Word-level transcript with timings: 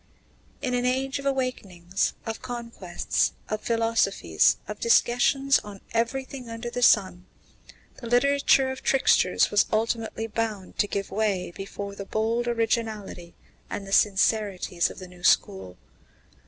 In 0.63 0.73
an 0.73 0.83
age 0.83 1.19
of 1.19 1.27
awakenings, 1.27 2.15
of 2.25 2.41
conquests, 2.41 3.33
of 3.49 3.61
philosophies, 3.61 4.57
of 4.67 4.79
discussions 4.79 5.59
on 5.59 5.79
everything 5.91 6.49
under 6.49 6.71
the 6.71 6.81
sun, 6.81 7.27
the 7.97 8.07
literature 8.07 8.71
of 8.71 8.81
tricksters 8.81 9.51
was 9.51 9.67
ultimately 9.71 10.25
bound 10.25 10.79
to 10.79 10.87
give 10.87 11.11
way 11.11 11.51
before 11.51 11.93
the 11.93 12.05
bold 12.05 12.47
originality 12.47 13.35
and 13.69 13.85
the 13.85 13.91
sincerities 13.93 14.89
of 14.89 14.97
the 14.97 15.07
new 15.07 15.23
school. 15.23 15.77